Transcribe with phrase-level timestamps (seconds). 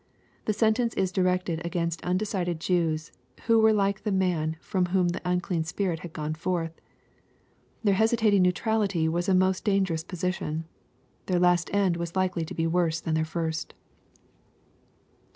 [0.45, 3.11] The sentence is directed against undecided Jews,
[3.45, 6.81] who were like the man firom whom the unclean spirit had gone forth.
[7.83, 10.65] Their hesitating neutrality was a most dan gerous position.
[11.27, 13.75] Their last end was hkely to be worse than their first.